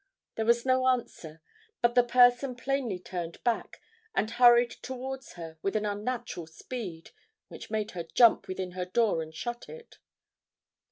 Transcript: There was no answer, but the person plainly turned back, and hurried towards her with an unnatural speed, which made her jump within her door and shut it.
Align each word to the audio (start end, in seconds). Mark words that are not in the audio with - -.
There 0.33 0.47
was 0.47 0.65
no 0.65 0.87
answer, 0.87 1.43
but 1.79 1.93
the 1.93 2.01
person 2.03 2.55
plainly 2.55 2.97
turned 2.97 3.37
back, 3.43 3.79
and 4.15 4.31
hurried 4.31 4.71
towards 4.81 5.33
her 5.33 5.59
with 5.61 5.75
an 5.75 5.85
unnatural 5.85 6.47
speed, 6.47 7.11
which 7.49 7.69
made 7.69 7.91
her 7.91 8.03
jump 8.15 8.47
within 8.47 8.71
her 8.71 8.85
door 8.85 9.21
and 9.21 9.31
shut 9.31 9.69
it. 9.69 9.99